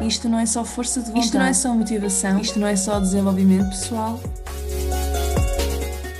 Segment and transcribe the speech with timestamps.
[0.00, 1.26] Isto não é só força de vontade.
[1.26, 2.40] Isto não é só motivação.
[2.40, 4.18] Isto não é só desenvolvimento pessoal.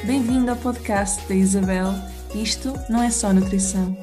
[0.07, 1.93] Bem-vindo ao podcast da Isabel.
[2.35, 3.97] Isto não é só nutrição.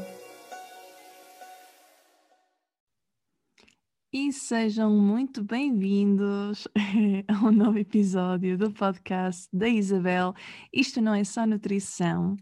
[4.12, 6.68] E sejam muito bem-vindos
[7.28, 10.34] a um novo episódio do podcast da Isabel.
[10.74, 12.36] Isto não é só nutrição.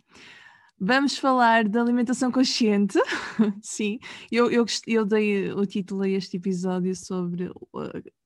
[0.80, 3.00] Vamos falar da alimentação consciente.
[3.62, 3.98] Sim,
[4.30, 7.50] eu, eu, eu, dei o título a este episódio sobre.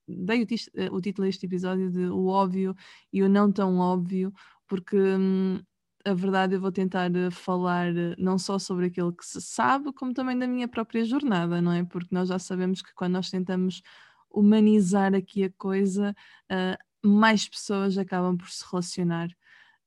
[0.07, 2.75] Dei o, o, título a este episódio de O Óbvio
[3.13, 4.33] e o Não Tão Óbvio,
[4.67, 5.59] porque hum,
[6.03, 10.11] a verdade eu vou tentar uh, falar não só sobre aquilo que se sabe, como
[10.13, 11.83] também da minha própria jornada, não é?
[11.83, 13.83] Porque nós já sabemos que quando nós tentamos
[14.31, 16.15] humanizar aqui a coisa,
[16.51, 19.29] uh, mais pessoas acabam por se relacionar.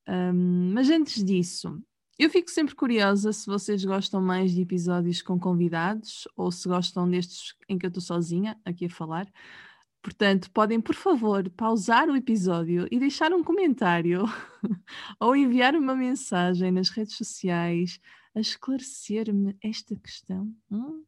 [0.09, 1.81] Um, mas antes disso,
[2.25, 7.09] eu fico sempre curiosa se vocês gostam mais de episódios com convidados ou se gostam
[7.09, 9.27] destes em que eu estou sozinha aqui a falar.
[10.01, 14.25] Portanto, podem, por favor, pausar o episódio e deixar um comentário
[15.19, 18.01] ou enviar uma mensagem nas redes sociais
[18.35, 20.53] a esclarecer-me esta questão.
[20.71, 21.05] Hum?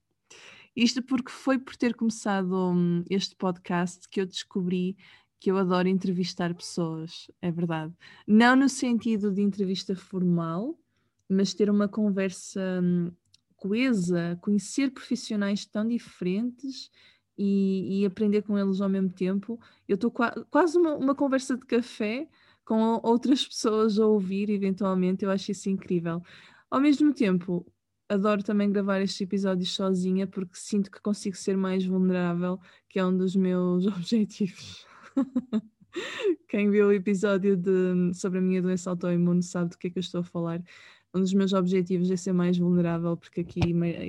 [0.74, 4.96] Isto porque foi por ter começado hum, este podcast que eu descobri
[5.38, 7.92] que eu adoro entrevistar pessoas, é verdade.
[8.26, 10.76] Não no sentido de entrevista formal,
[11.28, 13.10] mas ter uma conversa hum,
[13.56, 16.90] coesa, conhecer profissionais tão diferentes
[17.36, 19.58] e, e, aprender com eles ao mesmo tempo.
[19.88, 22.28] Eu estou qua quase uma, uma, conversa de café
[22.64, 26.22] com outras pessoas a ouvir, eventualmente, eu acho isso incrível.
[26.70, 27.66] Ao mesmo tempo,
[28.08, 33.04] adoro também gravar estes episódios sozinha porque sinto que consigo ser mais vulnerável, que é
[33.04, 34.86] um dos meus objetivos.
[36.48, 39.98] Quem viu o episódio de, sobre a minha doença autoimune sabe do que é que
[39.98, 40.62] eu estou a falar
[41.14, 43.60] um dos meus objetivos é ser mais vulnerável, porque aqui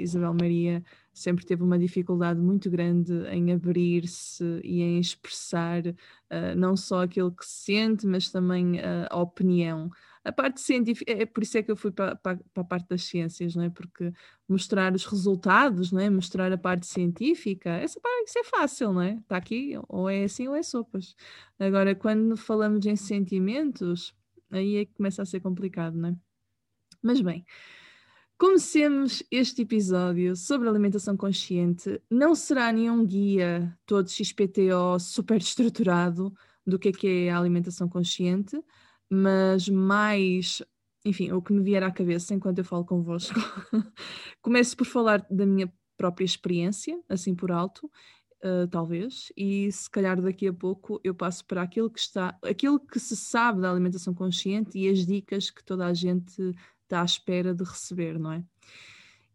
[0.02, 6.76] Isabel Maria sempre teve uma dificuldade muito grande em abrir-se e em expressar uh, não
[6.76, 9.92] só aquilo que sente, mas também uh, a opinião.
[10.24, 12.66] A parte científica, é, é por isso é que eu fui para, para, para, a
[12.66, 13.70] parte das ciências, não é?
[13.70, 14.12] Porque
[14.50, 16.10] mostrar os resultados, não é?
[16.10, 19.14] Mostrar a parte científica, essa parte, isso é fácil, não é?
[19.14, 21.16] Está aqui, ou é assim ou é sopas.
[21.60, 24.14] Agora, quando falamos em sentimentos,
[24.50, 26.25] aí é que começa a ser complicado, não é?
[27.06, 27.46] Mas bem,
[28.36, 32.02] comecemos este episódio sobre alimentação consciente.
[32.10, 36.34] Não será nenhum guia todo XPTO super estruturado
[36.66, 38.60] do que é que é a alimentação consciente,
[39.08, 40.64] mas mais,
[41.06, 43.36] enfim, o que me vier à cabeça enquanto eu falo convosco.
[44.42, 47.88] Começo por falar da minha própria experiência, assim por alto,
[48.44, 52.80] Uh, talvez, e se calhar daqui a pouco eu passo para aquilo que está, aquilo
[52.80, 56.54] que se sabe da alimentação consciente e as dicas que toda a gente
[56.86, 58.44] está à espera de receber, não é?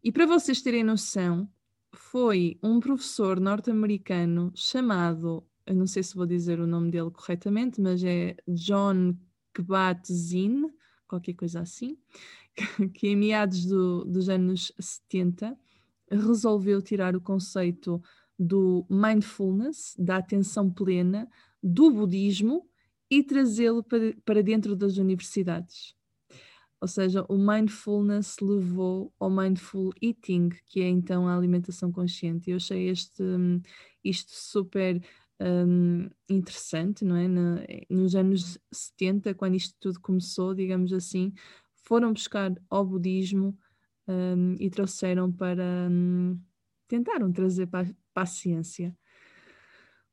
[0.03, 1.47] E para vocês terem noção,
[1.93, 7.79] foi um professor norte-americano chamado, eu não sei se vou dizer o nome dele corretamente,
[7.79, 9.15] mas é John
[9.53, 10.69] Kabat-Zinn,
[11.07, 11.97] qualquer coisa assim,
[12.95, 15.57] que em meados do, dos anos 70
[16.09, 18.01] resolveu tirar o conceito
[18.37, 21.29] do mindfulness, da atenção plena,
[21.61, 22.67] do budismo
[23.09, 25.95] e trazê-lo para, para dentro das universidades.
[26.81, 32.49] Ou seja, o mindfulness levou ao mindful eating, que é então a alimentação consciente.
[32.49, 33.61] Eu achei este, hum,
[34.03, 34.99] isto super
[35.39, 37.27] um, interessante, não é?
[37.87, 41.31] nos anos 70, quando isto tudo começou, digamos assim,
[41.83, 43.55] foram buscar ao budismo
[44.07, 45.87] um, e trouxeram para.
[45.89, 46.39] Um,
[46.87, 48.95] tentaram trazer para, para a ciência.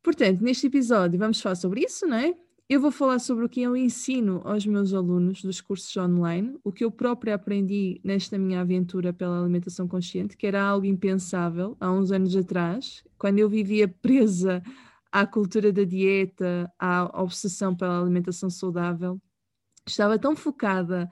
[0.02, 2.34] Portanto, neste episódio vamos falar sobre isso, não é?
[2.70, 6.70] Eu vou falar sobre o que eu ensino aos meus alunos dos cursos online, o
[6.70, 11.90] que eu própria aprendi nesta minha aventura pela alimentação consciente, que era algo impensável há
[11.90, 14.62] uns anos atrás, quando eu vivia presa
[15.10, 19.18] à cultura da dieta, à obsessão pela alimentação saudável.
[19.86, 21.08] Estava tão focada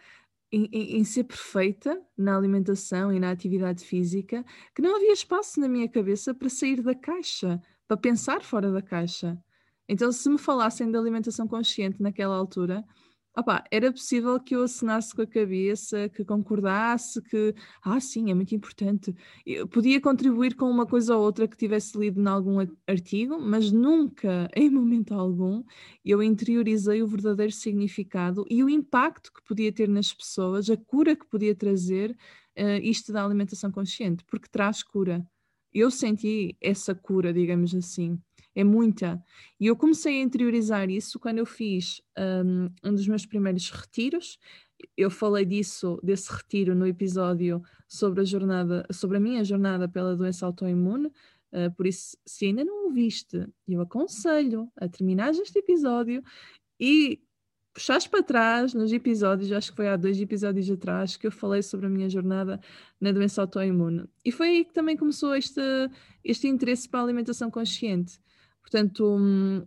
[0.53, 5.59] em, em, em, ser perfeita na alimentação e na atividade física que não havia espaço
[5.59, 7.59] na minha cabeça para sair da caixa,
[7.89, 9.43] para pensar fora da caixa.
[9.89, 12.85] Então, se me falassem de alimentação consciente naquela altura,
[13.71, 18.55] era possível que eu assinasse com a cabeça, que concordasse, que, ah, sim, é muito
[18.55, 19.15] importante.
[19.45, 23.71] Eu podia contribuir com uma coisa ou outra que tivesse lido em algum artigo, mas
[23.71, 25.63] nunca, em momento algum,
[26.05, 31.15] eu interiorizei o verdadeiro significado e o impacto que podia ter nas pessoas, a cura
[31.15, 32.17] que podia trazer
[32.59, 35.27] uh, isto da alimentação consciente, porque traz cura.
[35.75, 38.19] Eu senti essa cura, digamos assim
[38.57, 39.23] é muita.
[39.61, 44.39] E eu comecei a interiorizar isso quando eu fiz um, um dos meus primeiros retiros.
[44.97, 50.17] Eu falei disso, desse retiro, no episódio sobre a jornada, sobre a minha jornada pela
[50.17, 51.13] doença autoimune.
[51.53, 56.23] Uh, por isso, se ainda não o viste, eu aconselho a terminar este episódio
[56.81, 57.21] e
[57.75, 61.63] puxares para trás nos episódios, acho que foi há dois episódios atrás, que eu falei
[61.63, 62.59] sobre a minha jornada
[62.99, 64.05] na doença autoimune.
[64.25, 65.61] E foi aí que também começou este,
[66.25, 68.19] este interesse para a alimentação consciente.
[68.67, 69.65] Portanto, hum,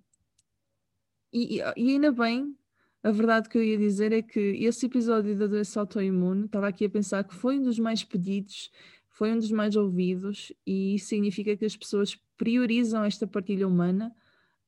[1.31, 2.53] e, e ainda bem
[3.01, 6.83] a verdade que eu ia dizer é que esse episódio da doença autoimune, estava aqui
[6.83, 8.69] a pensar que foi um dos mais pedidos,
[9.07, 14.13] foi um dos mais ouvidos, e isso significa que as pessoas priorizam esta partilha humana.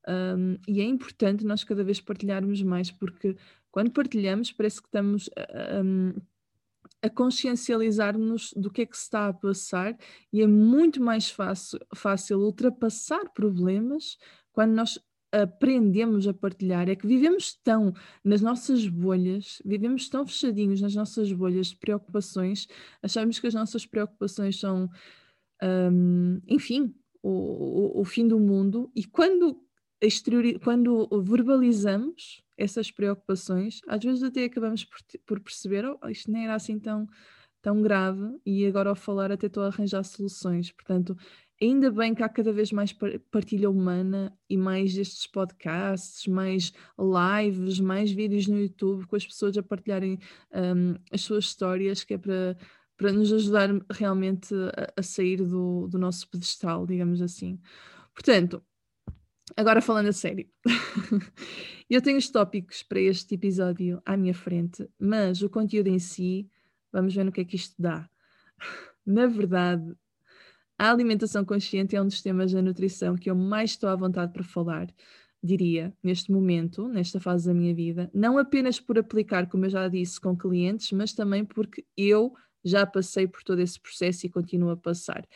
[0.07, 3.35] Um, e é importante nós cada vez partilharmos mais, porque
[3.69, 5.81] quando partilhamos, parece que estamos a,
[7.01, 9.97] a consciencializar-nos do que é que se está a passar,
[10.31, 14.17] e é muito mais fácil, fácil ultrapassar problemas
[14.53, 14.99] quando nós
[15.31, 16.89] aprendemos a partilhar.
[16.89, 17.93] É que vivemos tão
[18.23, 22.67] nas nossas bolhas, vivemos tão fechadinhos nas nossas bolhas de preocupações,
[23.01, 24.89] achamos que as nossas preocupações são,
[25.63, 26.93] um, enfim,
[27.23, 29.63] o, o, o, fim do mundo, e quando,
[30.01, 36.45] exteriori quando verbalizamos essas preocupações, às vezes até acabamos por, por perceber, oh, isto nem
[36.45, 37.07] era assim tão,
[37.61, 40.71] tão grave, e agora ao falar até estou a arranjar soluções.
[40.71, 41.15] Portanto,
[41.61, 42.95] ainda bem que há cada vez mais
[43.29, 49.57] partilha humana e mais estes podcasts, mais lives, mais vídeos no YouTube com as pessoas
[49.57, 50.19] a partilharem
[50.53, 52.57] um, as suas histórias, que é para,
[52.97, 57.59] para nos ajudar realmente a, a sair do, do nosso pedestal, digamos assim.
[58.13, 58.63] Portanto,
[59.55, 60.47] agora falando a sério,
[61.89, 66.49] eu tenho os tópicos para este episódio à minha frente, mas o conteúdo em si,
[66.91, 68.09] vamos ver no que é que isto dá.
[69.05, 69.95] Na verdade,
[70.77, 74.33] a alimentação consciente é um dos temas da nutrição que eu mais estou à vontade
[74.33, 74.87] para falar,
[75.43, 79.87] diria, neste momento, nesta fase da minha vida, não apenas por aplicar, como eu já
[79.87, 82.33] disse, com clientes, mas também porque eu
[82.63, 85.27] já passei por todo esse processo e continuo a passar.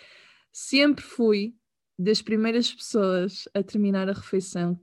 [0.51, 1.55] Sempre fui
[1.97, 4.79] das primeiras pessoas a terminar a refeição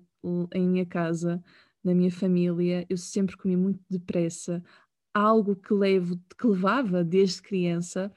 [0.54, 1.42] em minha casa,
[1.84, 2.86] na minha família.
[2.88, 4.62] Eu sempre comi muito depressa,
[5.12, 8.12] algo que levo, que levava desde criança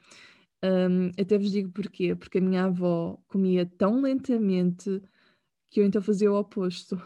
[0.64, 5.02] um, até vos digo porquê, porque a minha avó comia tão lentamente
[5.70, 7.00] que eu então fazia o oposto.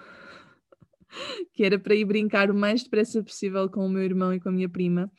[1.52, 4.48] que era para ir brincar o mais depressa possível com o meu irmão e com
[4.48, 5.10] a minha prima.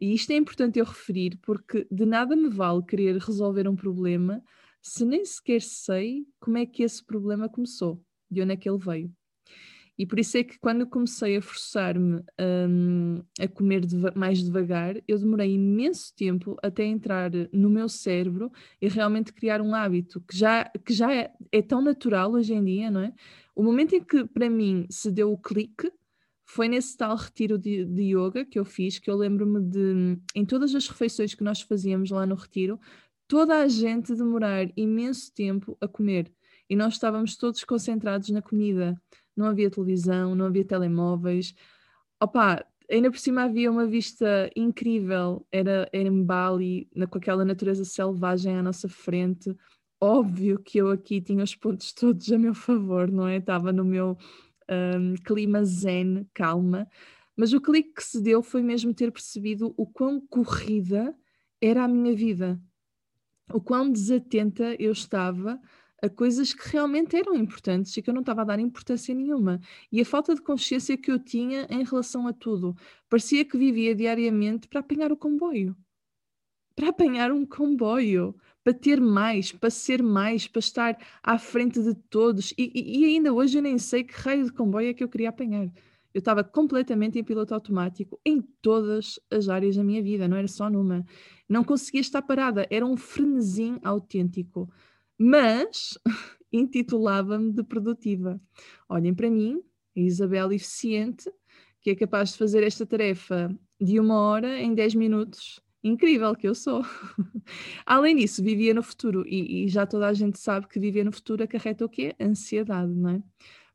[0.00, 4.42] E isto é importante eu referir, porque de nada me vale querer resolver um problema
[4.86, 8.00] se nem sequer sei como é que esse problema começou,
[8.30, 9.12] de onde é que ele veio.
[9.98, 12.22] E por isso é que quando comecei a forçar-me
[12.68, 18.52] um, a comer deva mais devagar, eu demorei imenso tempo até entrar no meu cérebro
[18.80, 22.64] e realmente criar um hábito que já, que já é, é tão natural hoje em
[22.64, 23.12] dia, não é?
[23.56, 25.90] O momento em que para mim se deu o clique
[26.44, 30.44] foi nesse tal retiro de, de yoga que eu fiz, que eu lembro-me de, em
[30.44, 32.78] todas as refeições que nós fazíamos lá no retiro,
[33.28, 36.32] toda a gente demorar imenso tempo a comer.
[36.68, 39.00] E nós estávamos todos concentrados na comida
[39.36, 41.54] não havia televisão, não havia telemóveis.
[42.20, 47.44] Opa, ainda por cima havia uma vista incrível, era, era em Bali, na, com aquela
[47.44, 49.54] natureza selvagem à nossa frente.
[50.00, 53.36] Óbvio que eu aqui tinha os pontos todos a meu favor, não é?
[53.36, 54.16] Estava no meu
[54.70, 56.88] um, clima zen, calma.
[57.36, 61.14] Mas o clique que se deu foi mesmo ter percebido o quão corrida
[61.60, 62.60] era a minha vida,
[63.52, 65.60] o quão desatenta eu estava
[66.02, 69.60] a coisas que realmente eram importantes e que eu não estava a dar importância nenhuma.
[69.90, 72.74] E a falta de consciência que eu tinha em relação a tudo.
[73.08, 75.76] Parecia que vivia diariamente para apanhar o comboio.
[76.74, 81.94] Para apanhar um comboio, para ter mais, para ser mais, para estar à frente de
[81.94, 82.52] todos.
[82.58, 85.08] E, e, e ainda hoje eu nem sei que raio de comboio é que eu
[85.08, 85.70] queria apanhar.
[86.16, 90.48] Eu estava completamente em piloto automático em todas as áreas da minha vida, não era
[90.48, 91.04] só numa.
[91.46, 94.68] Não conseguia estar parada, era um frenesim autêntico
[95.18, 95.98] mas
[96.52, 98.40] intitulava-me de produtiva.
[98.88, 99.60] Olhem para mim,
[99.96, 101.30] a Isabel eficiente,
[101.80, 105.60] que é capaz de fazer esta tarefa de uma hora em 10 minutos.
[105.82, 106.82] Incrível que eu sou.
[107.86, 111.12] Além disso, vivia no futuro e, e, já toda a gente sabe que viver no
[111.12, 112.14] futuro acarreta o quê?
[112.20, 113.22] Ansiedade, não é?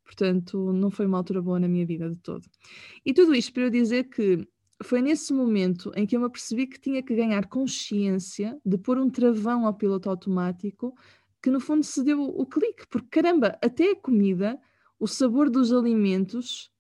[0.04, 2.46] Portanto, não foi uma altura boa na minha vida de todo.
[3.06, 4.48] E tudo isto para eu dizer que
[4.84, 8.98] foi nesse momento em que eu me apercebi que tinha que ganhar consciência de pôr
[8.98, 10.94] um travão ao piloto automático
[11.42, 14.60] que no fundo se deu o clique, porque caramba, até a comida,
[15.00, 16.72] o sabor dos alimentos,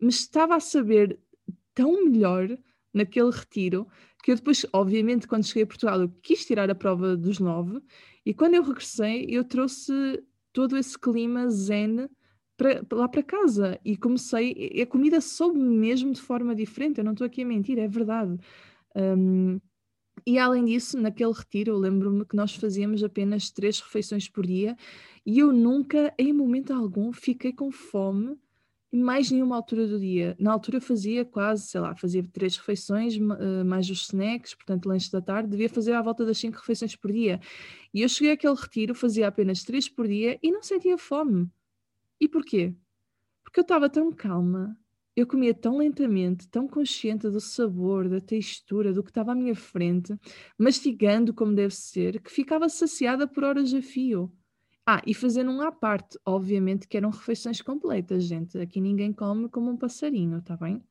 [0.00, 1.18] me estava a saber
[1.74, 2.48] tão melhor
[2.92, 3.86] naquele retiro
[4.22, 7.80] que eu depois, obviamente, quando cheguei a Portugal, eu quis tirar a prova dos nove
[8.24, 9.92] e quando eu regressei, eu trouxe
[10.52, 12.08] todo esse clima zen
[12.92, 14.80] lá para casa e comecei.
[14.82, 16.98] A comida soube mesmo de forma diferente.
[16.98, 18.36] Eu não estou aqui a mentir, é verdade.
[18.96, 19.60] Um,
[20.26, 24.76] E além disso, naquele retiro, eu lembro-me que nós fazíamos apenas três refeições por dia
[25.24, 28.36] e eu nunca, em momento algum, fiquei com fome
[28.92, 30.36] em mais nenhuma altura do dia.
[30.38, 35.10] Na altura fazia quase, sei lá, fazia três refeições, eh, mais os snacks, portanto, lanche
[35.12, 37.40] da tarde, devia fazer à volta das cinco refeições por dia.
[37.92, 41.50] E eu cheguei àquele retiro, fazia apenas três por dia e não sentia fome.
[42.20, 42.74] E porquê?
[43.42, 44.76] Porque eu estava tão calma,
[45.16, 49.54] eu comia tão lentamente, tão consciente do sabor, da textura, do que estava à minha
[49.54, 50.14] frente,
[50.58, 54.30] mastigando como deve ser, que ficava saciada por horas a fio.
[54.86, 58.58] Ah, e fazendo um à parte, obviamente que eram refeições completas, gente.
[58.58, 60.82] Aqui ninguém come como um passarinho, tá bem?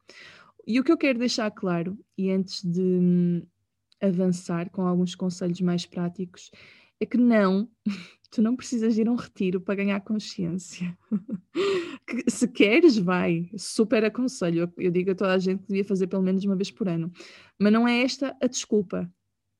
[0.68, 3.42] E o que eu quero deixar claro, e antes de hum,
[4.02, 6.50] avançar com alguns conselhos mais práticos,
[7.00, 7.70] é que não,
[8.32, 10.98] tu não precisas ir a um retiro para ganhar consciência.
[12.08, 13.50] que, se queres, vai.
[13.58, 14.72] Super aconselho.
[14.78, 17.12] Eu, digo a toda a gente que devia fazer pelo menos uma vez por ano.
[17.60, 19.12] Mas não é esta a desculpa.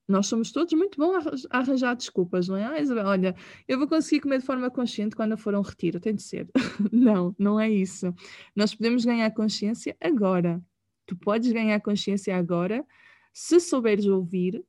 [0.08, 2.64] Nós somos todos muito bons a arranjar desculpas, não é?
[2.64, 3.36] Ah, Isabel, olha,
[3.68, 6.48] eu vou conseguir comer de forma consciente quando for a um retiro, tem de ser.
[6.92, 8.14] não, não é isso.
[8.56, 10.62] Nós podemos ganhar consciência agora.
[11.08, 12.86] Tu podes ganhar consciência agora
[13.34, 14.64] se souberes ouvir,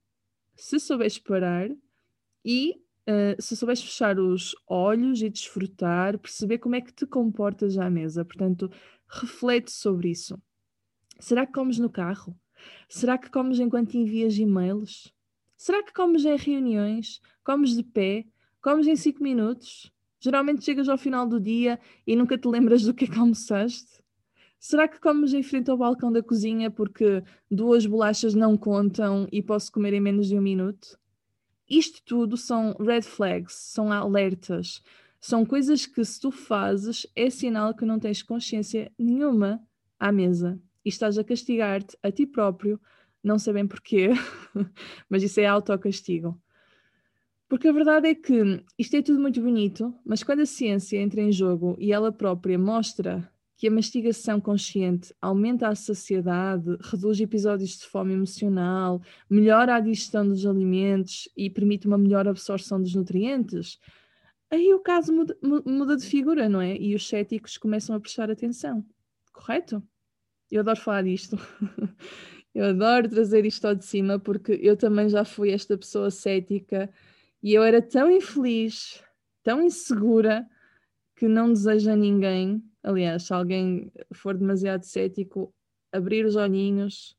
[0.56, 1.70] se souberes parar
[2.46, 7.76] e uh, se souberes fechar os olhos e desfrutar, perceber como é que te comportas
[7.76, 8.24] à mesa.
[8.24, 8.70] Portanto,
[9.08, 10.40] reflete sobre isso.
[11.18, 12.38] Será que comes no carro?
[12.88, 15.12] Será que comes enquanto envias e-mails?
[15.56, 17.20] Será que comes em reuniões?
[17.42, 18.24] Comes de pé?
[18.60, 19.92] Comes em 5 minutos?
[20.20, 24.02] Geralmente chegas ao final do dia e nunca te lembras do que é que almoçaste?
[24.58, 29.42] Será que comes em frente ao balcão da cozinha porque duas bolachas não contam e
[29.42, 30.98] posso comer em menos de um minuto?
[31.68, 34.82] Isto tudo são red flags, são alertas,
[35.20, 39.60] são coisas que se tu fazes é sinal que não tens consciência nenhuma
[39.98, 42.80] à mesa e estás a castigar-te a ti próprio,
[43.22, 44.10] não sei bem porquê,
[45.10, 46.40] mas isso é autocastigo.
[47.48, 51.20] Porque a verdade é que isto é tudo muito bonito, mas quando a ciência entra
[51.20, 57.78] em jogo e ela própria mostra que a mastigação consciente aumenta a saciedade, reduz episódios
[57.78, 63.78] de fome emocional, melhora a digestão dos alimentos e permite uma melhor absorção dos nutrientes,
[64.50, 66.76] aí o caso muda, muda, de figura, não é?
[66.76, 68.84] E os céticos começam a prestar atenção.
[69.32, 69.82] Correto?
[70.50, 71.38] Eu adoro falar disto.
[72.54, 76.90] eu adoro trazer isto ao de cima porque eu também já fui esta pessoa cética
[77.42, 79.02] e eu era tão infeliz,
[79.42, 80.46] tão insegura
[81.16, 85.52] que não desejo a ninguém Aliás, se alguém for demasiado cético,
[85.90, 87.16] abrir os olhinhos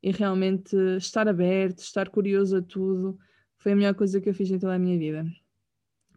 [0.00, 3.18] e realmente estar aberto, estar curioso a tudo,
[3.56, 5.26] foi a melhor coisa que eu fiz em toda a minha vida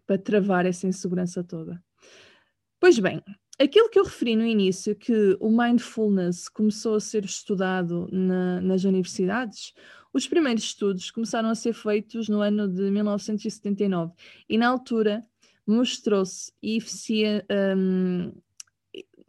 [0.05, 1.84] para travar essa insegurança toda.
[2.79, 3.24] Pois bem,
[3.60, 8.84] aquilo que eu referi no início, que o mindfulness começou a ser estudado na, nas
[8.84, 9.74] universidades,
[10.13, 14.13] os primeiros estudos começaram a ser feitos no ano de 1979
[14.48, 15.25] e na altura
[15.65, 17.48] mostrou-se eficiente.
[17.75, 18.31] Um,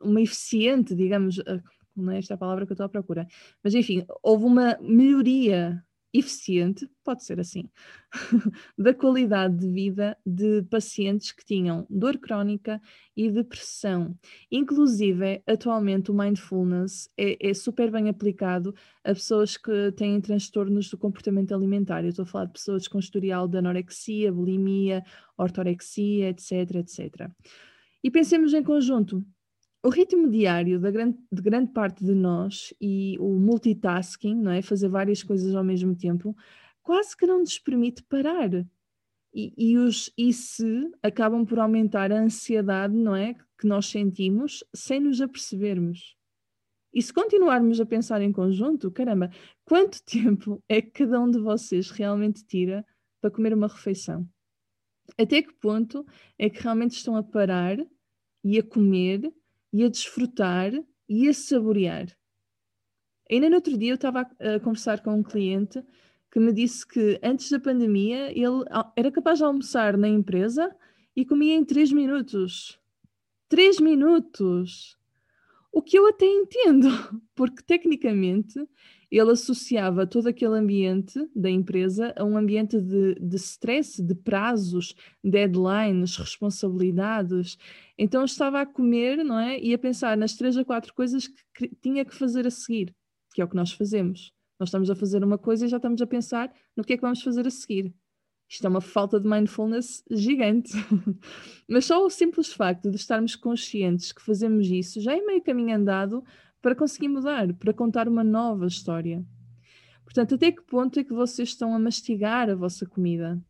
[0.02, 1.60] uma eficiente, digamos, eh,
[1.96, 3.26] não é esta a palavra que eu estou à procura,
[3.62, 5.82] mas enfim, houve uma melhoria
[6.12, 7.70] eficiente, pode ser assim,
[8.76, 12.80] da qualidade de vida de pacientes que tinham dor crónica
[13.16, 14.14] e depressão.
[14.50, 20.98] Inclusive, atualmente o mindfulness é, é, super bem aplicado a pessoas que têm transtornos do
[20.98, 22.02] comportamento alimentar.
[22.02, 25.02] Eu estou a falar de pessoas com historial de anorexia, bulimia,
[25.36, 27.30] ortorexia, etc, etc.
[28.04, 29.24] E pensemos em conjunto,
[29.82, 34.62] o ritmo diário da grande, de grande parte de nós e o multitasking, não é?
[34.62, 36.36] Fazer várias coisas ao mesmo tempo,
[36.82, 38.50] quase que não nos permite parar.
[39.34, 43.34] E, e os e se acabam por aumentar a ansiedade, não é?
[43.58, 46.16] Que nós sentimos sem nos apercebermos.
[46.94, 49.30] E se continuarmos a pensar em conjunto, caramba,
[49.64, 52.84] quanto tempo é que cada um de vocês realmente tira
[53.20, 54.28] para comer uma refeição?
[55.18, 56.06] Até que ponto
[56.38, 57.78] é que realmente estão a parar
[58.44, 59.32] e a comer
[59.72, 60.72] e a desfrutar
[61.08, 62.06] e a saborear.
[63.30, 65.82] Ainda no outro dia eu estava a, a conversar com um cliente
[66.30, 68.64] que me disse que antes da pandemia ele
[68.96, 70.74] era capaz de almoçar na empresa
[71.14, 72.78] e comia em 3 minutos.
[73.48, 74.96] 3 minutos!
[75.70, 76.88] O que eu até entendo,
[77.34, 78.58] porque tecnicamente
[79.18, 84.94] ele associava todo aquele ambiente da empresa a um ambiente de, de stress, de prazos,
[85.22, 87.58] deadlines, responsabilidades.
[87.98, 89.60] Então estava a comer, não é?
[89.60, 92.94] E a pensar nas três a quatro coisas que tinha que fazer a seguir,
[93.34, 94.32] que é o que nós fazemos.
[94.58, 97.02] Nós estamos a fazer uma coisa e já estamos a pensar no que é que
[97.02, 97.92] vamos fazer a seguir.
[98.48, 100.72] Isto é uma falta de mindfulness gigante.
[101.68, 105.76] Mas só o simples facto de estarmos conscientes que fazemos isso já é meio caminho
[105.76, 106.24] andado
[106.62, 109.22] para conseguir mudar, para contar uma nova história.
[110.04, 113.42] Portanto, até que ponto é que vocês estão a mastigar a vossa comida?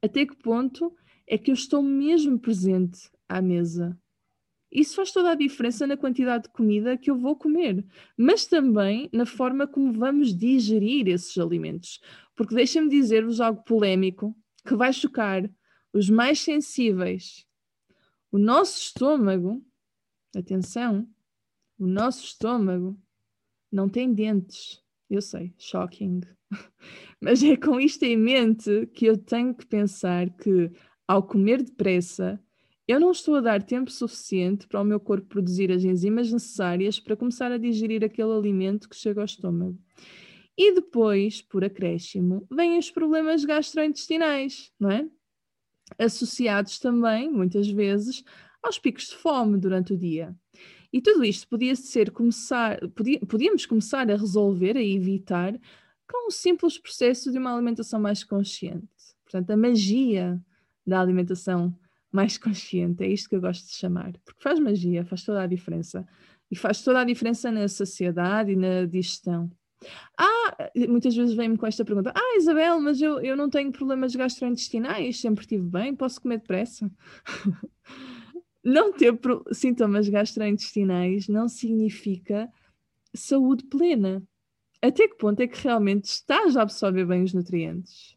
[0.00, 0.94] Até que ponto
[1.26, 3.98] é que eu estou mesmo presente à mesa?
[4.70, 7.84] Isso faz toda a diferença na quantidade de comida que eu vou comer,
[8.16, 12.00] mas também na forma como vamos digerir esses alimentos.
[12.36, 14.36] Porque deixem-me dizer-vos algo polémico
[14.66, 15.48] que vai chocar
[15.92, 17.46] os mais sensíveis.
[18.30, 19.64] O nosso estômago,
[20.36, 21.08] atenção,
[21.78, 22.98] o nosso estômago
[23.70, 24.82] não tem dentes.
[25.08, 26.20] Eu sei, shocking.
[27.20, 30.70] Mas é com isto em mente que eu tenho que pensar que,
[31.06, 32.40] ao comer depressa,
[32.88, 37.00] eu não estou a dar tempo suficiente para o meu corpo produzir as enzimas necessárias
[37.00, 39.78] para começar a digerir aquele alimento que chega ao estômago.
[40.56, 45.06] E depois, por acréscimo, vêm os problemas gastrointestinais, não é?
[45.98, 48.24] Associados também, muitas vezes,
[48.62, 50.34] aos picos de fome durante o dia.
[50.92, 55.58] E tudo isto podia ser começar, podia, podíamos começar a resolver, a evitar,
[56.08, 58.86] com o simples processo de uma alimentação mais consciente.
[59.24, 60.40] Portanto, a magia
[60.86, 61.76] da alimentação
[62.12, 65.46] mais consciente, é isto que eu gosto de chamar, porque faz magia, faz toda a
[65.46, 66.06] diferença.
[66.48, 69.50] E faz toda a diferença na saciedade e na digestão.
[70.16, 74.14] Ah, muitas vezes vem-me com esta pergunta: Ah, Isabel, mas eu, eu não tenho problemas
[74.14, 76.90] gastrointestinais, sempre estive bem, posso comer depressa?
[78.66, 79.16] não ter
[79.52, 82.52] sintomas gastrointestinais não significa
[83.14, 84.26] saúde plena.
[84.82, 88.16] Até que ponto é que realmente estás a absorver bem os nutrientes?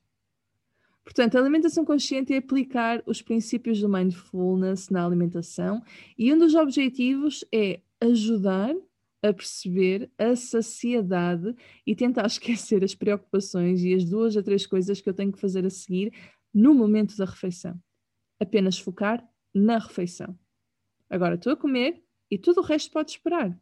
[1.04, 5.84] Portanto, a alimentação consciente é aplicar os princípios do mindfulness na alimentação
[6.18, 8.76] e um dos objetivos é ajudar
[9.22, 15.00] a perceber a saciedade e tentar esquecer as preocupações e as duas a três coisas
[15.00, 16.12] que eu tenho que fazer a seguir
[16.52, 17.80] no momento da refeição.
[18.40, 20.38] Apenas focar na refeição.
[21.10, 23.58] Agora estou a comer e tudo o resto pode esperar.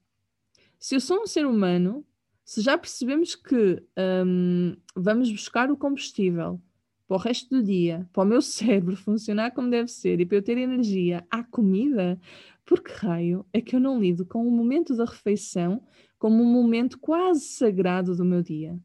[0.80, 2.06] Se eu sou um ser humano,
[2.44, 3.84] se já percebemos que
[4.26, 6.62] hum, vamos buscar o combustível
[7.08, 10.38] para o resto do dia, para o meu cérebro funcionar como deve ser e para
[10.38, 12.20] eu ter energia à comida,
[12.66, 15.82] por que raio é que eu não lido com o momento da refeição
[16.20, 18.78] como um momento quase sagrado do meu dia?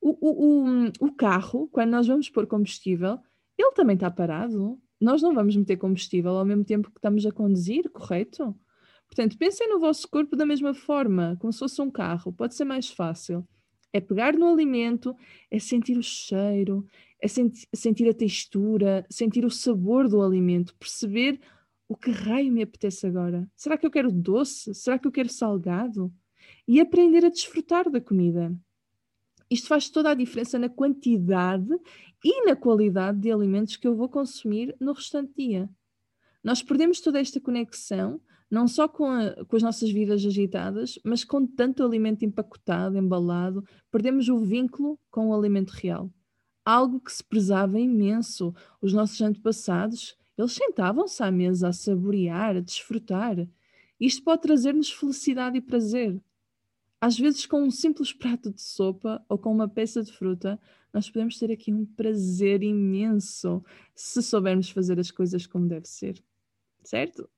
[0.00, 3.18] O, o, o, o carro, quando nós vamos pôr combustível,
[3.58, 4.80] ele também está parado.
[5.00, 8.54] Nós não vamos meter combustível ao mesmo tempo que estamos a conduzir, correto?
[9.06, 12.64] Portanto, pensem no vosso corpo da mesma forma, como se fosse um carro, pode ser
[12.64, 13.46] mais fácil.
[13.92, 15.16] É pegar no alimento,
[15.50, 16.86] é sentir o cheiro,
[17.20, 21.40] é senti sentir a textura, sentir o sabor do alimento, perceber
[21.88, 23.50] o que raio me apetece agora.
[23.56, 24.72] Será que eu quero doce?
[24.74, 26.12] Será que eu quero salgado?
[26.68, 28.54] E aprender a desfrutar da comida.
[29.50, 31.68] Isto faz toda a diferença na quantidade
[32.24, 35.68] e na qualidade de alimentos que eu vou consumir no restante dia.
[36.42, 41.22] Nós perdemos toda esta conexão não só com, a, com, as nossas vidas agitadas, mas
[41.22, 46.10] com tanto alimento empacotado, embalado, perdemos o vínculo com o alimento real.
[46.64, 48.52] Algo que se prezava imenso.
[48.82, 53.36] Os nossos antepassados, eles sentavam-se à mesa a saborear, a desfrutar.
[54.00, 56.20] Isto pode trazer-nos felicidade e prazer.
[57.00, 60.60] Às vezes, com um simples prato de sopa ou com uma peça de fruta,
[60.92, 66.22] nós podemos ter aqui um prazer imenso se soubermos fazer as coisas como deve ser.
[66.84, 67.28] Certo?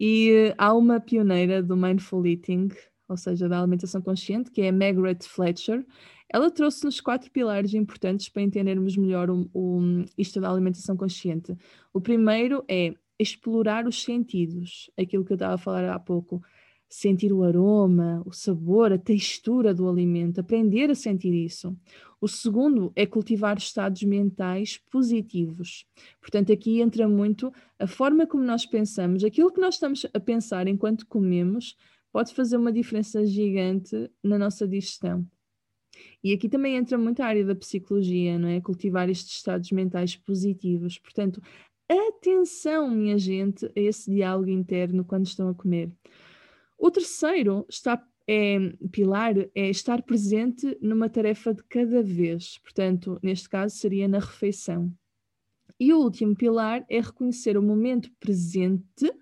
[0.00, 2.68] E há uma pioneira do Mindful Eating,
[3.08, 5.84] ou seja, da alimentação consciente, que é a Margaret Fletcher.
[6.32, 11.56] Ela trouxe-nos quatro pilares importantes para entendermos melhor o, o, isto da alimentação consciente.
[11.92, 16.40] O primeiro é explorar os sentidos, aquilo que eu estava a falar há pouco.
[16.88, 21.76] Sentir o aroma, o sabor, a textura do alimento, aprender a sentir isso.
[22.20, 25.86] O segundo é cultivar estados mentais positivos.
[26.20, 30.66] Portanto, aqui entra muito a forma como nós pensamos, aquilo que nós estamos a pensar
[30.66, 31.76] enquanto comemos
[32.10, 35.26] pode fazer uma diferença gigante na nossa digestão.
[36.22, 38.60] E aqui também entra muito a área da psicologia, não é?
[38.60, 40.98] Cultivar estes estados mentais positivos.
[40.98, 41.40] Portanto,
[41.88, 45.90] atenção, minha gente, a esse diálogo interno quando estão a comer.
[46.78, 48.58] O terceiro está é,
[48.92, 54.92] pilar é estar presente numa tarefa de cada vez, portanto, neste caso seria na refeição.
[55.80, 59.12] E o último pilar é reconhecer o momento presente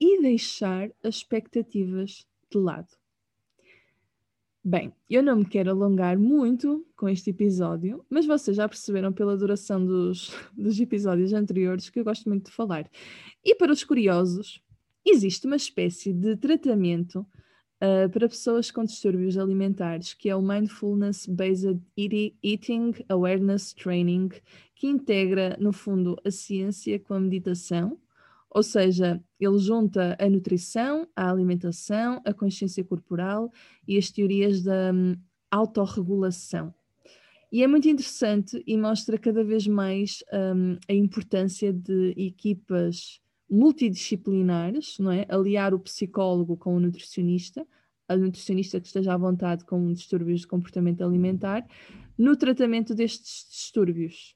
[0.00, 2.88] e deixar as expectativas de lado.
[4.64, 9.36] Bem, eu não me quero alongar muito com este episódio, mas vocês já perceberam pela
[9.36, 12.88] duração dos, dos episódios anteriores que eu gosto muito de falar.
[13.44, 14.62] E para os curiosos,
[15.10, 17.26] existe uma espécie de tratamento
[17.82, 24.30] uh, para pessoas com distúrbios alimentares, que é o Mindfulness Based Eating Awareness Training,
[24.74, 27.98] que integra, no fundo, a ciência com a meditação,
[28.54, 33.50] ou seja, ele junta a nutrição, a alimentação, a consciência corporal
[33.88, 35.16] e as teorias da um,
[35.50, 36.74] autorregulação.
[37.50, 43.20] E é muito interessante e mostra cada vez mais um, a importância de equipas
[43.52, 45.26] multidisciplinares, não é?
[45.28, 47.66] Aliar o psicólogo com o nutricionista,
[48.08, 51.66] a nutricionista que esteja à vontade com distúrbios de comportamento alimentar,
[52.16, 54.34] no tratamento destes distúrbios.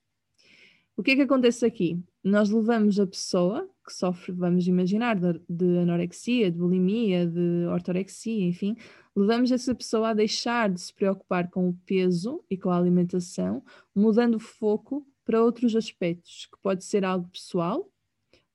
[0.96, 1.98] O que é que acontece aqui?
[2.22, 8.44] Nós levamos a pessoa que sofre, vamos imaginar, de, de anorexia, de bulimia, de ortorexia,
[8.44, 8.76] enfim,
[9.14, 13.62] levamos essa pessoa a deixar de se preocupar com o peso e com a alimentação,
[13.94, 17.90] mudando o foco para outros aspectos, que pode ser algo pessoal,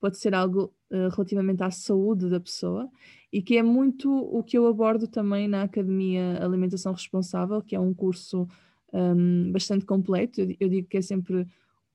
[0.01, 2.89] pode ser algo uh, relativamente à saúde da pessoa,
[3.31, 7.79] e que é muito o que eu abordo também na Academia Alimentação Responsável, que é
[7.79, 8.47] um curso
[8.91, 10.41] um, bastante completo.
[10.59, 11.47] Eu, digo que é sempre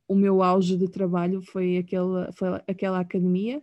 [0.09, 3.59] o meu auge de trabalho, foi aquela, foi aquela academia,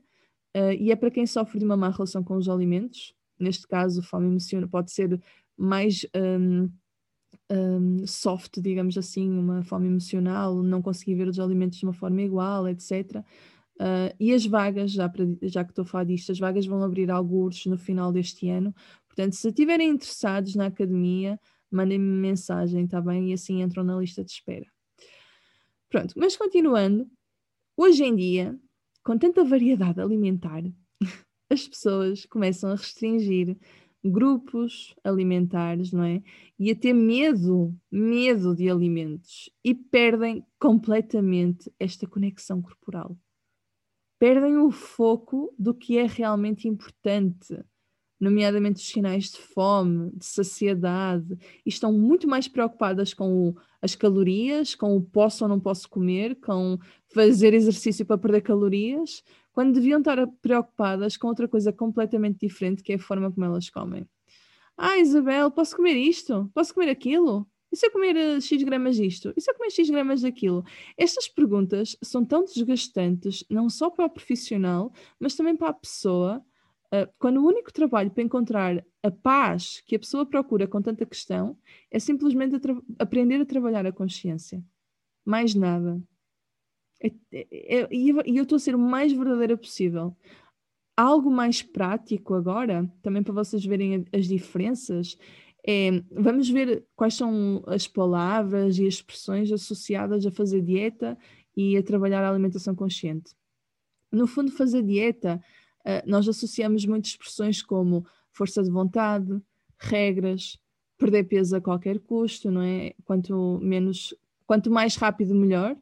[0.55, 4.03] uh, e é para quem sofre de uma má relação com os alimentos, neste caso,
[4.03, 5.19] fome emocional pode ser
[5.57, 6.69] mais um,
[7.51, 12.21] um, soft, digamos assim, uma fome emocional, não conseguir ver os alimentos de uma forma
[12.21, 13.23] igual, etc.
[13.79, 16.83] Uh, e as vagas, já, para, já que estou a falar disto, as vagas vão
[16.83, 18.73] abrir alguns no final deste ano.
[19.07, 21.39] Portanto, se estiverem interessados na academia,
[21.71, 23.31] mandem-me mensagem, está bem?
[23.31, 24.65] E assim entram na lista de espera.
[25.89, 27.07] Pronto, mas continuando,
[27.77, 28.59] hoje em dia,
[29.03, 30.63] com tanta variedade alimentar,
[31.49, 33.57] as pessoas começam a restringir
[34.03, 36.21] grupos alimentares, não é?
[36.59, 43.17] E a ter medo, medo de alimentos e perdem completamente esta conexão corporal.
[44.23, 47.61] Perdem o foco do que é realmente importante,
[48.17, 53.95] nomeadamente os sinais de fome, de saciedade, e estão muito mais preocupadas com o, as
[53.95, 56.79] calorias, com o posso ou não posso comer, com
[57.13, 62.93] fazer exercício para perder calorias, quando deviam estar preocupadas com outra coisa completamente diferente, que
[62.93, 64.07] é a forma como elas comem.
[64.77, 66.49] Ah, Isabel, posso comer isto?
[66.53, 67.45] Posso comer aquilo?
[67.73, 69.33] E se eu comer uh, X gramas disto?
[69.35, 70.63] E se eu comer X gramas daquilo?
[70.95, 76.37] Estas perguntas são tão desgastantes, não só para o profissional, mas também para a pessoa,
[76.93, 81.03] uh, quando o único trabalho para encontrar a paz que a pessoa procura com tanta
[81.03, 81.57] questão
[81.89, 82.59] é simplesmente a
[83.03, 84.63] aprender a trabalhar a consciência.
[85.25, 85.99] Mais nada.
[87.01, 90.15] É, é, é, e eu estou a ser o mais verdadeira possível.
[90.95, 95.17] Algo mais prático agora, também para vocês verem as diferenças,
[95.65, 101.17] é, vamos ver quais são as palavras e as expressões associadas a fazer dieta
[101.55, 103.33] e a trabalhar a alimentação consciente.
[104.11, 105.41] No fundo, fazer dieta,
[105.85, 109.41] uh, nós associamos muitas expressões como força de vontade,
[109.77, 110.59] regras,
[110.97, 112.93] perder peso a qualquer custo, não é?
[113.05, 114.13] Quanto menos,
[114.45, 115.75] quanto mais rápido, melhor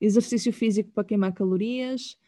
[0.00, 2.18] exercício físico para queimar calorias,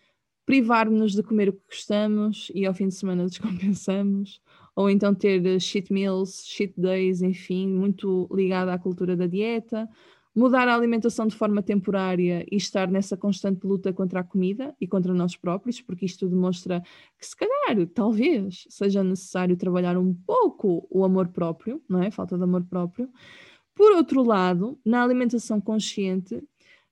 [0.47, 4.41] privar-nos de comer o que gostamos e ao fim de semana descompensamos,
[4.79, 9.89] ou então ter cheat meals, cheat days, enfim, muito ligado à cultura da dieta,
[10.33, 14.87] mudar a alimentação de forma temporária e estar nessa constante luta contra a comida e
[14.87, 16.81] contra nós próprios, porque isto demonstra
[17.19, 22.13] que se calhar, talvez, seja necessário trabalhar um pouco o amor próprio, não é?
[22.13, 23.11] Falta de amor próprio.
[23.75, 26.41] Por outro lado, na alimentação consciente,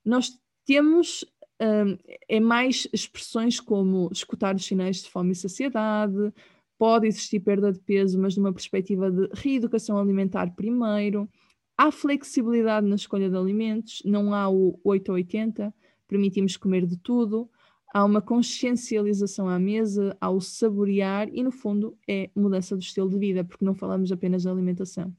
[0.05, 1.25] nós temos
[1.61, 1.97] um,
[2.29, 6.33] é mais expressões como escutar os sinais de fome e saciedade,
[6.79, 11.29] pode existir perda de peso, mas numa perspectiva de reeducação alimentar primeiro.
[11.77, 15.75] Há flexibilidade na escolha de alimentos, não há o 8 ou 80,
[16.09, 17.51] permitimos comer de tudo.
[17.95, 23.09] Há uma consciencialização à mesa, há o saborear e, no fundo, é mudança do estilo
[23.09, 25.15] de vida, porque não falamos apenas de alimentação.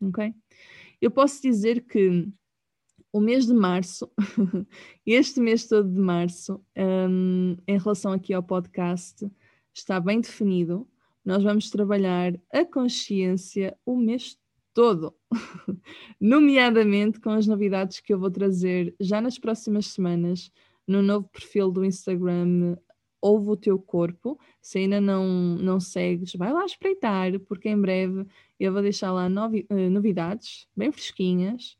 [0.00, 0.32] Ok?
[1.00, 2.28] Eu posso dizer que
[3.12, 4.10] o mês de março,
[5.04, 9.30] este mês todo de março, um, em relação aqui ao podcast,
[9.74, 10.88] está bem definido.
[11.24, 14.36] Nós vamos trabalhar a consciência o mês
[14.74, 15.14] todo,
[16.20, 20.50] nomeadamente com as novidades que eu vou trazer já nas próximas semanas
[20.86, 22.76] no novo perfil do Instagram
[23.20, 24.36] Ouve o Teu Corpo.
[24.60, 25.24] Se ainda não,
[25.56, 28.26] não segues, vai lá espreitar, porque em breve
[28.58, 31.76] eu vou deixar lá novi eh, novidades bem fresquinhas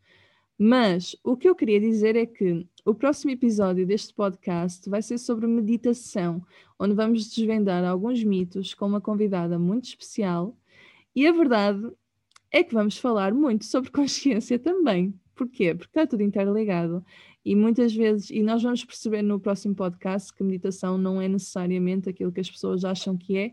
[0.65, 5.19] mas o que eu queria dizer é que o próximo episódio deste podcast vai ser
[5.19, 6.41] sobre meditação,
[6.79, 10.57] onde vamos desvendar alguns mitos com uma convidada muito especial.
[11.17, 11.91] E a verdade
[12.49, 15.13] é que vamos falar muito sobre consciência também.
[15.35, 15.75] Porquê?
[15.75, 17.05] Porque está tudo interligado.
[17.45, 22.09] E muitas vezes, e nós vamos perceber no próximo podcast que meditação não é necessariamente
[22.09, 23.53] aquilo que as pessoas acham que é,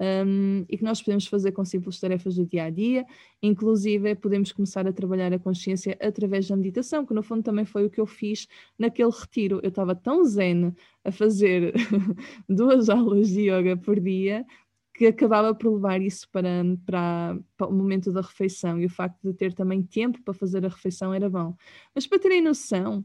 [0.00, 3.04] um, e que nós podemos fazer com simples tarefas do dia a dia,
[3.42, 7.84] inclusive podemos começar a trabalhar a consciência através da meditação, que no fundo também foi
[7.84, 8.46] o que eu fiz
[8.78, 9.60] naquele retiro.
[9.62, 11.74] Eu estava tão zen a fazer
[12.48, 14.46] duas aulas de yoga por dia
[14.94, 16.50] que acabava por levar isso para,
[16.84, 20.66] para, para, o momento da refeição e o facto de ter também tempo para fazer
[20.66, 21.54] a refeição era bom.
[21.94, 23.04] Mas para terem noção,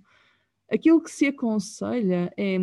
[0.72, 2.58] aquilo que se aconselha é,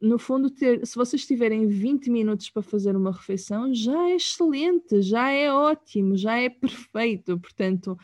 [0.00, 5.02] no fundo, ter, se vocês tiverem 20 minutos para fazer uma refeição, já é excelente,
[5.02, 7.38] já é ótimo, já é perfeito.
[7.38, 7.98] Portanto,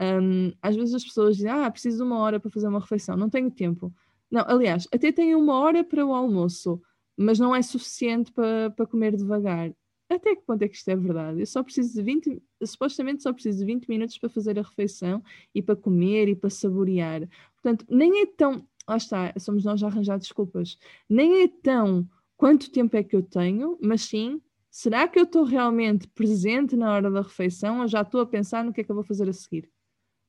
[0.00, 3.16] um, às vezes as pessoas dizem, ah, preciso de uma hora para fazer uma refeição,
[3.16, 3.92] não tenho tempo.
[4.30, 6.80] Não, aliás, até tenho uma hora para o almoço
[7.16, 9.72] mas não é suficiente para, para comer devagar.
[10.08, 11.40] Até que ponto é que isto é verdade?
[11.40, 15.22] Eu só preciso de 20, supostamente só preciso de 20 minutos para fazer a refeição
[15.52, 17.28] e para comer e para saborear.
[17.54, 22.70] Portanto, nem é tão, lá está, somos nós a arranjar desculpas, nem é tão quanto
[22.70, 27.10] tempo é que eu tenho, mas sim, será que eu estou realmente presente na hora
[27.10, 29.32] da refeição ou já estou a pensar no que é que eu vou fazer a
[29.32, 29.70] seguir?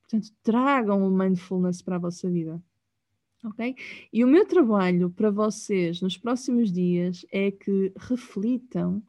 [0.02, 2.62] Portanto, tragam o mindfulness para a vossa vida
[3.44, 3.76] ok?
[4.12, 9.02] E o meu trabalho para vocês nos próximos dias é que reflitam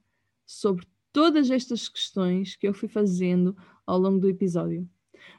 [0.46, 3.56] sobre todas estas questões que eu fui fazendo
[3.86, 4.88] ao longo do episódio.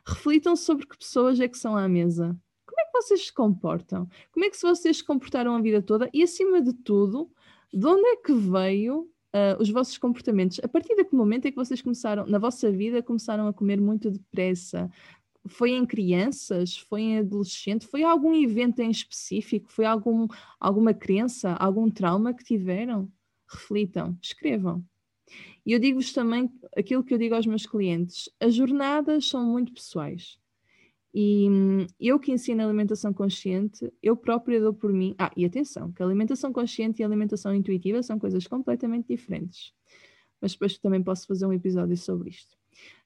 [0.06, 2.38] Reflitam sobre que pessoas é que são à mesa.
[3.02, 4.10] Vocês se comportam?
[4.32, 6.10] Como é que vocês se comportaram a vida toda?
[6.14, 7.32] E acima de tudo,
[7.74, 9.02] de onde é que veio
[9.34, 10.60] uh, os vossos comportamentos?
[10.62, 13.80] A partir de que momento é que vocês começaram, na vossa vida, começaram a comer
[13.80, 14.92] muito depressa,
[15.48, 16.78] foi em crianças?
[16.78, 17.88] Foi em adolescente?
[17.88, 19.72] Foi algum evento em específico?
[19.72, 20.28] Foi algum,
[20.60, 23.10] alguma crença, algum trauma que tiveram?
[23.50, 24.84] Reflitam, escrevam.
[25.66, 29.74] E eu digo-vos também aquilo que eu digo aos meus clientes: as jornadas são muito
[29.74, 30.38] pessoais.
[31.13, 35.15] E hum, eu que ensino alimentação consciente, eu própria dou por mim.
[35.17, 39.74] Ah, e atenção, que alimentação consciente e alimentação intuitiva são coisas completamente diferentes.
[40.41, 42.56] Mas depois também posso fazer um episódio sobre isto.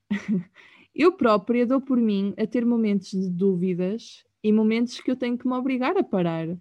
[0.93, 5.35] Eu própria dou por mim a ter momentos de dúvidas e momentos que eu tenho
[5.35, 6.55] que me obrigar a parar.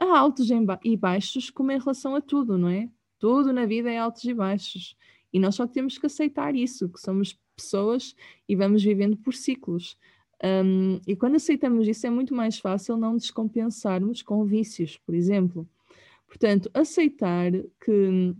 [0.00, 0.48] Há altos
[0.82, 2.90] e baixos, como em relação a tudo, não é?
[3.20, 4.96] Tudo na vida é altos e baixos.
[5.32, 8.16] E nós só temos que aceitar isso, que somos pessoas
[8.48, 9.96] e vamos vivendo por ciclos.
[10.42, 15.68] Um, e quando aceitamos isso, é muito mais fácil não descompensarmos com vícios, por exemplo.
[16.26, 17.50] Portanto, aceitar
[17.84, 18.34] que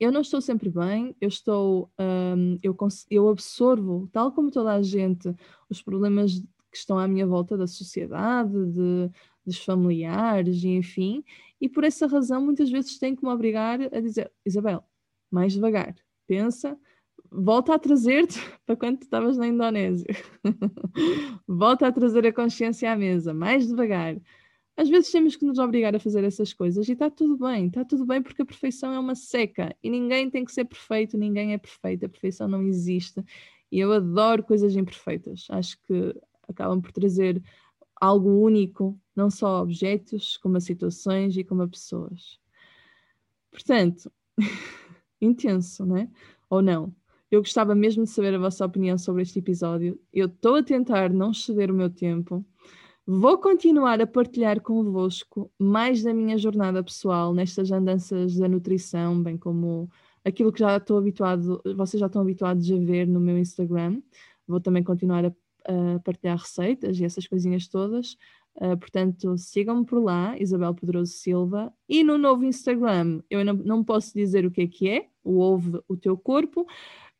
[0.00, 2.76] eu não estou sempre bem, eu estou, um, eu,
[3.10, 5.32] eu absorvo, tal como toda a gente,
[5.68, 9.10] os problemas que estão à minha volta da sociedade, de,
[9.44, 11.22] dos familiares, enfim,
[11.60, 14.82] e por essa razão muitas vezes tenho que me obrigar a dizer, Isabel,
[15.30, 15.94] mais devagar,
[16.26, 16.78] pensa,
[17.30, 20.14] volta a trazer-te para quando estavas na Indonésia,
[21.46, 24.16] volta a trazer a consciência à mesa, mais devagar,
[24.76, 27.84] às vezes temos que nos obrigar a fazer essas coisas e está tudo bem, está
[27.84, 31.52] tudo bem porque a perfeição é uma seca e ninguém tem que ser perfeito, ninguém
[31.52, 33.22] é perfeito, a perfeição não existe
[33.70, 36.14] e eu adoro coisas imperfeitas, acho que
[36.48, 37.42] acabam por trazer
[38.00, 42.40] algo único, não só a objetos, como a situações e como a pessoas.
[43.50, 44.10] Portanto,
[45.20, 46.10] intenso, né?
[46.48, 46.94] Ou não?
[47.30, 49.98] Eu gostava mesmo de saber a vossa opinião sobre este episódio.
[50.12, 52.44] Eu estou a tentar não ceder o meu tempo.
[53.06, 59.36] Vou continuar a partilhar convosco mais da minha jornada pessoal nestas andanças da nutrição, bem
[59.36, 59.88] como
[60.24, 64.02] aquilo que já estou habituado, vocês já estão habituados a ver no meu Instagram.
[64.46, 65.32] Vou também continuar a,
[65.64, 68.16] a partilhar receitas e essas coisinhas todas.
[68.56, 71.72] Uh, portanto, sigam-me por lá, Isabel Pedroso Silva.
[71.88, 75.38] E no novo Instagram, eu não, não posso dizer o que é que é, o
[75.38, 76.66] Ouve o Teu Corpo,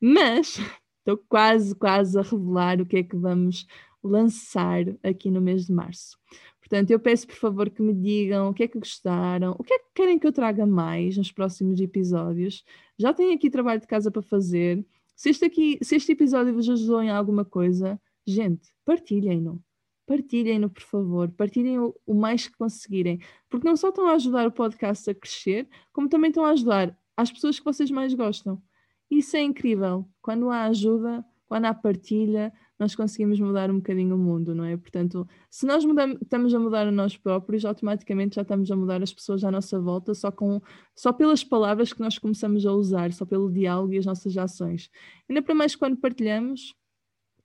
[0.00, 0.58] mas
[1.00, 3.66] estou quase, quase a revelar o que é que vamos
[4.02, 6.16] lançar aqui no mês de março.
[6.60, 9.74] Portanto, eu peço por favor que me digam o que é que gostaram, o que
[9.74, 12.64] é que querem que eu traga mais nos próximos episódios.
[12.96, 14.84] Já tenho aqui trabalho de casa para fazer.
[15.16, 19.60] Se este, aqui, se este episódio vos ajudou em alguma coisa, gente, partilhem-no.
[20.06, 21.28] Partilhem-no, por favor.
[21.32, 23.20] Partilhem o, o mais que conseguirem.
[23.48, 26.96] Porque não só estão a ajudar o podcast a crescer, como também estão a ajudar
[27.16, 28.62] as pessoas que vocês mais gostam.
[29.10, 30.08] Isso é incrível.
[30.22, 34.76] Quando há ajuda, quando há partilha, nós conseguimos mudar um bocadinho o mundo, não é?
[34.76, 39.02] Portanto, se nós mudamos, estamos a mudar a nós próprios, automaticamente já estamos a mudar
[39.02, 40.62] as pessoas à nossa volta só, com,
[40.94, 44.88] só pelas palavras que nós começamos a usar, só pelo diálogo e as nossas ações.
[45.28, 46.74] Ainda para mais quando partilhamos,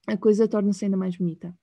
[0.07, 1.53] a coisa torna-se ainda mais bonita.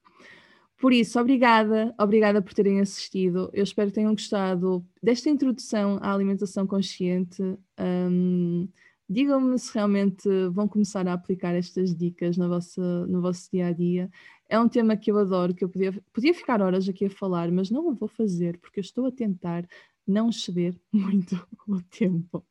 [0.78, 3.48] Por isso, obrigada, obrigada por terem assistido.
[3.52, 7.40] Eu espero que tenham gostado desta introdução à alimentação consciente.
[7.78, 8.68] Um,
[9.08, 13.72] Digam-me se realmente vão começar a aplicar estas dicas no vosso, no vosso dia a
[13.72, 14.10] dia.
[14.48, 17.50] É um tema que eu adoro, que eu podia, podia ficar horas aqui a falar,
[17.50, 19.66] mas não o vou fazer porque eu estou a tentar
[20.06, 21.36] não exceder muito
[21.66, 22.44] o tempo.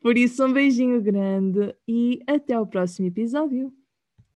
[0.00, 3.72] Por isso, um beijinho grande e até ao próximo episódio.